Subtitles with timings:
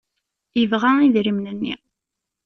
[0.59, 1.75] Yebɣa idrimen-nni.